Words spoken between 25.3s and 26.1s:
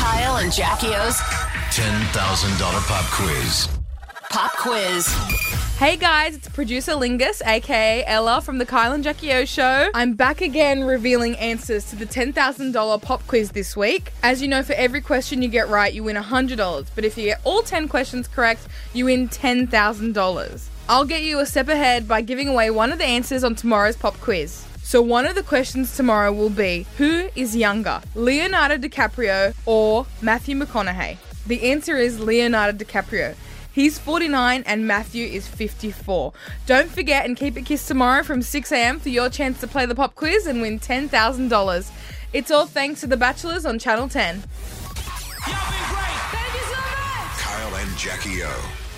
the questions